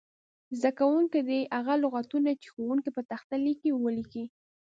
زده 0.59 0.71
کوونکي 0.79 1.19
دې 1.29 1.39
هغه 1.57 1.73
لغتونه 1.83 2.29
چې 2.41 2.47
ښوونکی 2.53 2.89
په 2.93 3.01
تخته 3.11 3.35
لیکي 3.45 3.69
ولیکي. 3.73 4.25